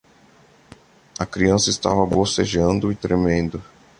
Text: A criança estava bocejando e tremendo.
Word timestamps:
A 1.19 1.27
criança 1.27 1.69
estava 1.69 2.03
bocejando 2.07 2.91
e 2.91 2.95
tremendo. 2.95 3.61